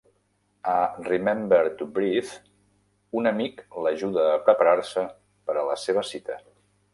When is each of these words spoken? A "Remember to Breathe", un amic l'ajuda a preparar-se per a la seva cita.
A 0.69 0.77
"Remember 1.07 1.59
to 1.81 1.87
Breathe", 1.97 2.31
un 3.21 3.31
amic 3.33 3.61
l'ajuda 3.85 4.25
a 4.31 4.41
preparar-se 4.49 5.05
per 5.51 5.59
a 5.59 5.67
la 5.69 5.77
seva 5.85 6.07
cita. 6.15 6.41